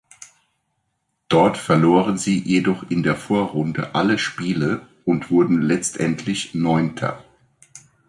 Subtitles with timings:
[1.29, 7.23] Dort verloren sie jedoch in der Vorrunde alle Spiele und wurden letztendlich Neunter.